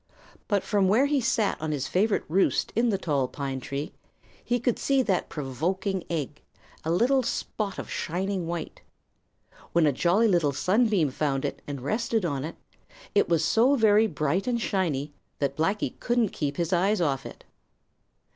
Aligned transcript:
But 0.47 0.63
from 0.63 0.87
where 0.87 1.05
he 1.05 1.21
sat 1.21 1.61
on 1.61 1.71
his 1.71 1.87
favorite 1.87 2.23
roost 2.27 2.73
in 2.75 2.89
the 2.89 2.97
tall 2.97 3.27
pine 3.27 3.59
tree 3.59 3.93
he 4.43 4.59
could 4.59 4.79
see 4.79 5.03
that 5.03 5.29
provoking 5.29 6.03
egg, 6.09 6.41
a 6.83 6.89
little 6.89 7.21
spot 7.21 7.77
of 7.77 7.87
shining 7.87 8.47
white. 8.47 8.81
When 9.73 9.85
a 9.85 9.91
Jolly 9.93 10.27
Little 10.27 10.53
Sunbeam 10.53 11.11
found 11.11 11.45
it 11.45 11.61
and 11.67 11.81
rested 11.81 12.25
on 12.25 12.43
it, 12.43 12.55
it 13.13 13.29
was 13.29 13.45
so 13.45 13.75
very 13.75 14.07
bright 14.07 14.47
and 14.47 14.59
shiny 14.59 15.13
that 15.37 15.55
Blacky 15.55 15.99
couldn't 15.99 16.29
keep 16.29 16.57
his 16.57 16.73
eyes 16.73 16.99
off 16.99 17.23
it. 17.23 17.43